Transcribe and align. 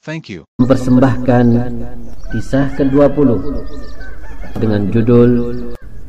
Thank 0.00 0.32
you. 0.32 0.48
mempersembahkan 0.56 1.44
kisah 2.32 2.72
ke-20 2.72 3.28
dengan 4.56 4.88
judul 4.88 5.30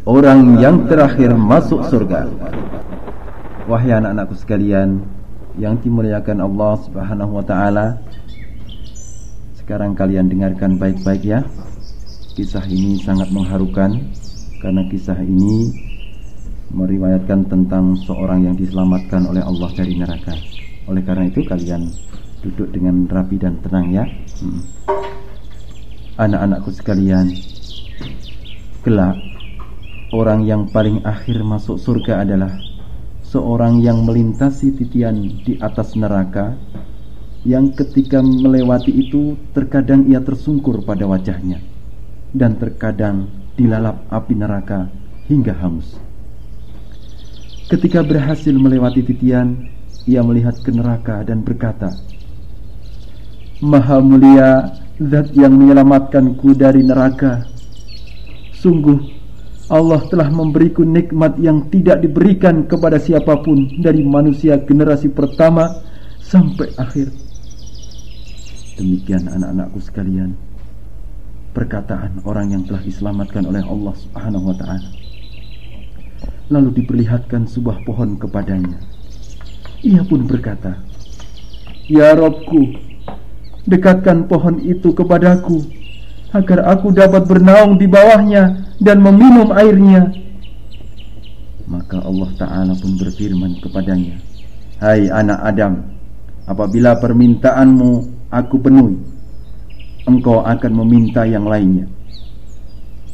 Orang 0.07 0.63
yang 0.63 0.87
terakhir 0.87 1.35
masuk 1.35 1.83
surga. 1.91 2.23
Wahai 3.67 3.91
anak-anakku 3.91 4.39
sekalian 4.39 5.03
Yang 5.59 5.83
dimuliakan 5.83 6.39
Allah 6.39 6.79
subhanahu 6.87 7.35
wa 7.35 7.43
ta'ala 7.43 7.99
Sekarang 9.59 9.91
kalian 9.91 10.31
dengarkan 10.31 10.79
baik-baik 10.79 11.27
ya. 11.27 11.43
Kisah 12.39 12.63
ini 12.71 12.95
sangat 13.03 13.27
mengharukan 13.35 14.07
Karena 14.63 14.87
kisah 14.87 15.19
ini 15.19 15.67
Meriwayatkan 16.71 17.43
tentang 17.51 17.99
seorang 18.07 18.47
yang 18.47 18.55
diselamatkan 18.55 19.27
oleh 19.27 19.43
Allah 19.43 19.67
dari 19.75 19.99
neraka. 19.99 20.31
Oleh 20.87 21.03
karena 21.03 21.27
itu 21.27 21.43
kalian 21.43 21.91
duduk 22.41 22.73
dengan 22.73 23.05
rapi 23.05 23.37
dan 23.37 23.61
tenang 23.61 23.93
ya 23.93 24.05
Hmm. 24.41 24.65
Anak-anakku 26.17 26.73
sekalian 26.73 27.29
Kelak 28.81 29.21
Orang 30.09 30.49
yang 30.49 30.65
paling 30.73 31.05
akhir 31.05 31.45
masuk 31.45 31.77
surga 31.77 32.25
adalah 32.25 32.57
Seorang 33.21 33.85
yang 33.85 34.01
melintasi 34.01 34.73
titian 34.73 35.45
di 35.45 35.61
atas 35.61 35.93
neraka 35.93 36.57
Yang 37.45 37.85
ketika 37.85 38.17
melewati 38.25 38.89
itu 38.89 39.37
Terkadang 39.53 40.09
ia 40.09 40.17
tersungkur 40.25 40.81
pada 40.81 41.05
wajahnya 41.05 41.61
Dan 42.33 42.57
terkadang 42.57 43.29
dilalap 43.53 44.09
api 44.09 44.33
neraka 44.33 44.89
hingga 45.29 45.53
hangus 45.53 46.01
Ketika 47.69 48.01
berhasil 48.01 48.57
melewati 48.57 49.05
titian 49.05 49.69
Ia 50.09 50.25
melihat 50.25 50.57
ke 50.65 50.73
neraka 50.73 51.21
dan 51.21 51.45
berkata 51.45 51.93
Maha 53.61 54.01
mulia 54.01 54.73
Zat 55.01 55.33
yang 55.33 55.57
menyelamatkanku 55.57 56.53
dari 56.53 56.85
neraka. 56.85 57.41
Sungguh 58.53 59.01
Allah 59.69 60.01
telah 60.09 60.29
memberiku 60.29 60.85
nikmat 60.85 61.41
yang 61.41 61.65
tidak 61.73 62.05
diberikan 62.05 62.69
kepada 62.69 63.01
siapa 63.01 63.39
pun 63.41 63.81
Dari 63.81 64.05
manusia 64.05 64.61
generasi 64.61 65.09
pertama 65.09 65.73
sampai 66.21 66.69
akhir. 66.77 67.09
Demikian 68.77 69.25
anak-anakku 69.25 69.81
sekalian 69.81 70.37
Perkataan 71.51 72.21
orang 72.29 72.53
yang 72.53 72.63
telah 72.63 72.81
diselamatkan 72.85 73.43
oleh 73.43 73.65
Allah 73.65 73.91
subhanahu 73.97 74.53
wa 74.53 74.55
ta'ala. 74.55 74.89
Lalu 76.53 76.83
diperlihatkan 76.83 77.49
sebuah 77.49 77.83
pohon 77.83 78.21
kepadanya. 78.21 78.77
Ia 79.81 80.05
pun 80.05 80.29
berkata 80.29 80.77
Ya 81.89 82.13
Robku 82.13 82.90
Dekatkan 83.69 84.25
pohon 84.25 84.57
itu 84.65 84.89
kepadaku 84.89 85.61
Agar 86.33 86.65
aku 86.65 86.89
dapat 86.89 87.29
bernaung 87.29 87.77
di 87.77 87.85
bawahnya 87.85 88.73
Dan 88.81 89.05
meminum 89.05 89.53
airnya. 89.53 90.09
Maka 91.69 92.01
Allah 92.01 92.29
Ta'ala 92.35 92.73
pun 92.73 92.97
berfirman 92.97 93.61
kepadanya 93.61 94.17
Hai 94.81 95.07
anak 95.13 95.39
Adam 95.45 95.73
Apabila 96.49 96.97
permintaanmu 96.97 97.91
aku 98.33 98.55
penuhi 98.57 98.97
Engkau 100.01 100.41
akan 100.41 100.81
meminta 100.81 101.29
yang 101.29 101.45
lainnya. 101.45 101.85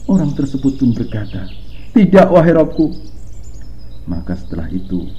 Orang 0.08 0.32
tersebut 0.32 0.80
pun 0.80 0.96
berkata 0.96 1.44
Tidak 1.92 2.32
wahai 2.32 2.56
Robku. 2.56 2.96
Maka 4.08 4.40
setelah 4.40 4.72
itu 4.72 5.12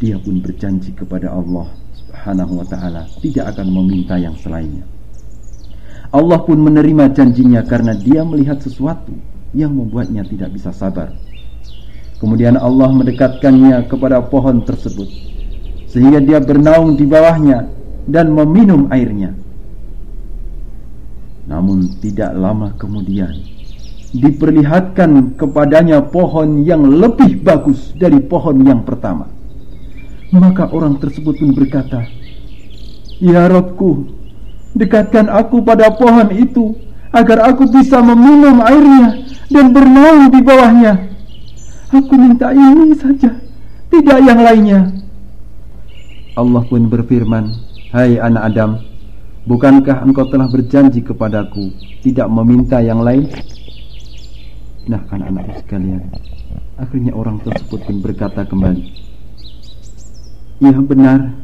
Dia 0.00 0.16
pun 0.16 0.40
berjanji 0.40 0.96
kepada 0.96 1.28
Allah 1.28 1.85
Subhanahu 2.26 2.58
wa 2.58 2.66
taala 2.66 3.06
tidak 3.22 3.54
akan 3.54 3.70
meminta 3.70 4.18
yang 4.18 4.34
selainnya. 4.42 4.82
Allah 6.10 6.42
pun 6.42 6.58
menerima 6.58 7.14
janjinya 7.14 7.62
karena 7.62 7.94
dia 7.94 8.26
melihat 8.26 8.58
sesuatu 8.58 9.14
yang 9.54 9.70
membuatnya 9.70 10.26
tidak 10.26 10.50
bisa 10.50 10.74
sabar. 10.74 11.14
Kemudian 12.18 12.58
Allah 12.58 12.90
mendekatkannya 12.90 13.86
kepada 13.86 14.26
pohon 14.26 14.58
tersebut 14.66 15.06
sehingga 15.86 16.18
dia 16.18 16.42
bernaung 16.42 16.98
di 16.98 17.06
bawahnya 17.06 17.70
dan 18.10 18.34
meminum 18.34 18.90
airnya. 18.90 19.30
Namun 21.46 21.94
tidak 22.02 22.34
lama 22.34 22.74
kemudian 22.74 23.38
diperlihatkan 24.10 25.38
kepadanya 25.38 26.02
pohon 26.10 26.66
yang 26.66 26.90
lebih 26.90 27.38
bagus 27.38 27.94
dari 27.94 28.18
pohon 28.18 28.66
yang 28.66 28.82
pertama. 28.82 29.35
Maka 30.34 30.66
orang 30.74 30.98
tersebut 30.98 31.38
pun 31.38 31.54
berkata, 31.54 32.02
Ya 33.22 33.46
Robku, 33.46 34.10
dekatkan 34.74 35.30
aku 35.30 35.62
pada 35.62 35.88
pohon 35.94 36.28
itu, 36.34 36.74
agar 37.14 37.48
aku 37.48 37.64
bisa 37.70 38.02
meminum 38.02 38.60
airnya 38.60 39.22
dan 39.48 39.70
bernaung 39.70 40.28
di 40.28 40.40
bawahnya. 40.42 40.94
Aku 41.94 42.12
minta 42.18 42.50
ini 42.50 42.92
saja, 42.98 43.30
tidak 43.88 44.18
yang 44.20 44.42
lainnya. 44.42 44.90
Allah 46.36 46.62
pun 46.66 46.90
berfirman, 46.90 47.54
Hai 47.94 48.18
anak 48.20 48.42
Adam, 48.52 48.70
bukankah 49.46 50.04
engkau 50.04 50.26
telah 50.28 50.50
berjanji 50.50 51.00
kepadaku 51.00 51.72
tidak 52.02 52.28
meminta 52.28 52.82
yang 52.82 53.00
lain? 53.00 53.30
Nah 54.90 55.00
anak-anak 55.08 55.64
sekalian, 55.64 56.02
akhirnya 56.76 57.16
orang 57.16 57.40
tersebut 57.40 57.80
pun 57.86 57.96
berkata 58.04 58.44
kembali, 58.44 59.05
Ya 60.56 60.72
benar. 60.72 61.36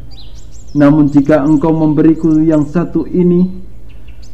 Namun 0.73 1.13
jika 1.13 1.45
engkau 1.45 1.69
memberiku 1.69 2.41
yang 2.41 2.65
satu 2.65 3.05
ini 3.05 3.61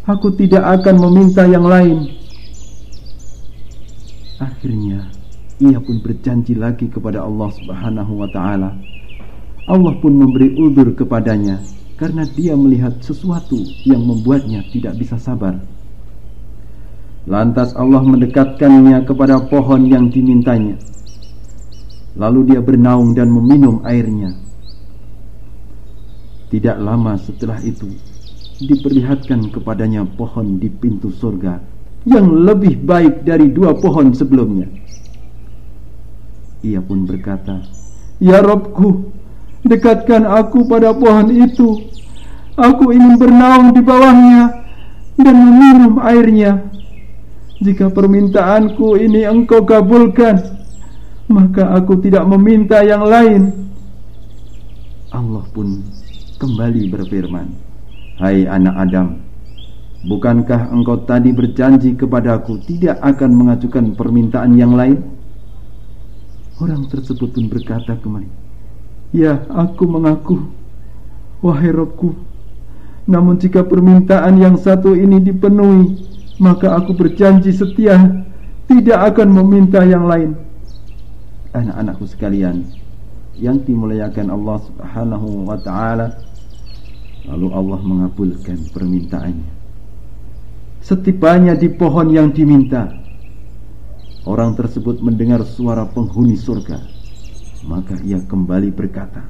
Aku 0.08 0.32
tidak 0.32 0.64
akan 0.64 1.04
meminta 1.04 1.44
yang 1.44 1.66
lain. 1.66 2.14
Akhirnya 4.38 5.10
Ia 5.58 5.82
pun 5.82 5.98
berjanji 5.98 6.54
lagi 6.54 6.86
kepada 6.86 7.26
Allah 7.26 7.50
subhanahu 7.58 8.22
wa 8.22 8.28
ta'ala. 8.30 8.70
Allah 9.66 9.94
pun 9.98 10.14
memberi 10.14 10.54
udur 10.56 10.94
kepadanya 10.94 11.58
Karena 11.98 12.22
dia 12.22 12.54
melihat 12.54 13.02
sesuatu 13.02 13.58
yang 13.82 14.06
membuatnya 14.06 14.62
tidak 14.70 14.94
bisa 14.94 15.18
sabar. 15.18 15.58
Lantas 17.26 17.74
Allah 17.74 18.00
mendekatkannya 18.00 19.02
kepada 19.04 19.42
pohon 19.50 19.90
yang 19.90 20.06
dimintanya. 20.06 20.78
Lalu 22.14 22.54
dia 22.54 22.62
bernaung 22.62 23.12
dan 23.12 23.28
meminum 23.28 23.82
airnya 23.82 24.47
tidak 26.48 26.81
lama 26.81 27.20
setelah 27.20 27.60
itu 27.60 27.92
Diperlihatkan 28.59 29.53
kepadanya 29.53 30.03
pohon 30.03 30.56
di 30.56 30.72
pintu 30.72 31.12
surga 31.12 31.60
Yang 32.09 32.26
lebih 32.26 32.75
baik 32.88 33.14
dari 33.22 33.53
dua 33.53 33.76
pohon 33.76 34.16
sebelumnya. 34.16 34.66
Ia 36.64 36.81
pun 36.81 37.04
berkata 37.04 37.62
Ya 38.19 38.41
Robku 38.41 39.12
Dekatkan 39.69 40.25
aku 40.25 40.64
pada 40.70 40.94
pohon 40.94 41.28
itu. 41.34 41.84
Aku 42.56 42.94
ingin 42.97 43.20
bernaung 43.20 43.76
di 43.76 43.82
bawahnya 43.84 44.64
Dan 45.20 45.37
meminum 45.37 46.00
airnya. 46.00 46.64
Jika 47.61 47.93
permintaanku 47.93 48.96
ini 48.96 49.28
engkau 49.28 49.69
kabulkan 49.69 50.40
Maka 51.28 51.76
aku 51.76 52.00
tidak 52.00 52.25
meminta 52.25 52.81
yang 52.81 53.05
lain. 53.05 53.69
Allah 55.12 55.44
pun 55.52 55.97
kembali 56.38 56.87
berfirman, 56.94 57.50
"Hai 58.23 58.46
anak 58.46 58.75
Adam, 58.79 59.19
bukankah 60.06 60.70
engkau 60.70 61.02
tadi 61.02 61.35
berjanji 61.35 61.99
kepadaku 61.99 62.62
tidak 62.62 63.02
akan 63.02 63.31
mengajukan 63.35 63.99
permintaan 63.99 64.55
yang 64.55 64.79
lain?" 64.79 65.02
Orang 66.62 66.87
tersebut 66.87 67.35
pun 67.35 67.50
berkata 67.50 67.99
kembali, 67.99 68.31
"Ya, 69.11 69.43
aku 69.50 69.87
mengaku, 69.87 70.46
wahai 71.43 71.75
Robku. 71.75 72.14
Namun 73.11 73.38
jika 73.43 73.67
permintaan 73.67 74.38
yang 74.38 74.55
satu 74.58 74.94
ini 74.94 75.19
dipenuhi, 75.19 76.06
maka 76.38 76.79
aku 76.79 76.94
berjanji 76.94 77.50
setia 77.50 78.26
tidak 78.70 79.14
akan 79.14 79.43
meminta 79.43 79.82
yang 79.82 80.06
lain." 80.06 80.38
Anak-anakku 81.55 82.05
sekalian, 82.06 82.67
yang 83.38 83.62
dimuliakan 83.62 84.34
Allah 84.34 84.58
Subhanahu 84.67 85.46
wa 85.46 85.58
taala 85.62 86.27
Lalu 87.28 87.48
Allah 87.52 87.80
mengabulkan 87.84 88.72
permintaannya 88.72 89.58
Setibanya 90.78 91.58
di 91.58 91.69
pohon 91.69 92.08
yang 92.14 92.32
diminta, 92.32 92.88
orang 94.25 94.54
tersebut 94.56 95.02
mendengar 95.04 95.44
suara 95.44 95.84
penghuni 95.84 96.38
surga. 96.38 96.80
Maka 97.66 97.98
ia 98.06 98.22
kembali 98.22 98.72
berkata, 98.72 99.26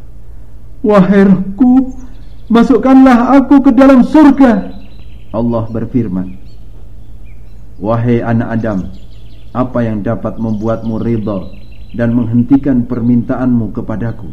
Wahai 0.85 1.27
rohku, 1.27 1.99
masukkanlah 2.47 3.35
aku 3.43 3.65
ke 3.65 3.75
dalam 3.75 4.07
surga. 4.07 4.77
Allah 5.35 5.65
berfirman, 5.67 6.37
Wahai 7.81 8.23
anak 8.23 8.63
Adam, 8.63 8.95
apa 9.51 9.79
yang 9.83 10.05
dapat 10.05 10.39
membuatmu 10.39 11.01
ridha 11.01 11.49
dan 11.97 12.15
menghentikan 12.15 12.87
permintaanmu 12.87 13.75
kepadaku? 13.75 14.31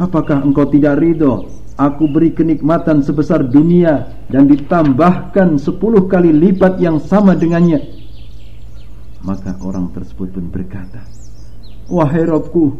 Apakah 0.00 0.40
engkau 0.44 0.68
tidak 0.68 1.00
ridho 1.00 1.62
Aku 1.82 2.04
beri 2.04 2.36
kenikmatan 2.36 3.00
sebesar 3.00 3.40
dunia 3.48 4.04
dan 4.28 4.44
ditambahkan 4.44 5.56
sepuluh 5.56 6.04
kali 6.04 6.28
lipat 6.28 6.76
yang 6.76 7.00
sama 7.00 7.32
dengannya. 7.32 7.80
Maka 9.24 9.56
orang 9.64 9.88
tersebut 9.96 10.36
pun 10.36 10.52
berkata, 10.52 11.08
Wahai 11.88 12.28
Robku, 12.28 12.76